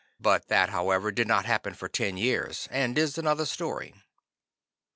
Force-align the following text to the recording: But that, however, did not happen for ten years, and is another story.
But 0.19 0.47
that, 0.47 0.69
however, 0.69 1.11
did 1.11 1.27
not 1.27 1.45
happen 1.45 1.75
for 1.75 1.87
ten 1.87 2.17
years, 2.17 2.67
and 2.71 2.97
is 2.97 3.19
another 3.19 3.45
story. 3.45 3.93